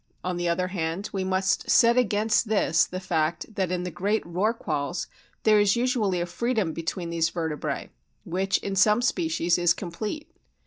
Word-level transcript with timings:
On 0.23 0.35
the 0.35 0.49
other 0.49 0.69
hand, 0.69 1.11
we 1.13 1.23
must 1.23 1.69
set 1.69 1.95
against 1.95 2.47
this 2.49 2.87
the 2.87 2.99
fact 2.99 3.53
that 3.53 3.71
in 3.71 3.83
the 3.83 3.91
great 3.91 4.25
Rorquals 4.25 5.05
there 5.43 5.59
is 5.59 5.75
usually 5.75 6.19
a 6.19 6.25
freedom 6.25 6.73
between 6.73 7.11
these 7.11 7.29
vertebrae, 7.29 7.91
which, 8.23 8.57
in 8.63 8.75
some 8.75 9.03
species, 9.03 9.59
is 9.59 9.75
complete. 9.75 10.33